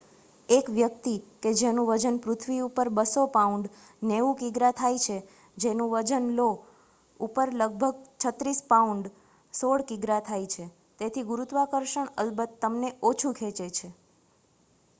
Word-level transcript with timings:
એક 0.49 0.65
વ્યક્તિ 0.69 1.11
કે 1.41 1.49
જેનું 1.53 1.87
વજન 1.87 2.15
પૃથ્વી 2.19 2.61
ઉપર 2.61 2.87
200 2.91 3.25
પાઉન્ડસ 3.27 3.71
90 4.03 4.31
કિગ્રા 4.39 4.71
થાય 4.71 4.99
છે 4.99 5.17
તેનું 5.57 5.91
વજન 5.91 6.25
લો 6.35 6.47
ઉપર 7.19 7.47
લગભગ 7.53 7.95
36 8.19 8.63
પાઉન્ડસ 8.67 9.11
16 9.53 9.87
કિગ્રા 9.87 10.21
થાય 10.21 10.47
છે. 10.47 10.65
તેથી 10.99 11.23
ગુરુત્વાકર્ષણ 11.23 12.13
અલબત 12.17 12.51
તમને 12.61 12.89
ઓછું 13.01 13.33
ખેંચે 13.33 13.67
છે 13.71 13.87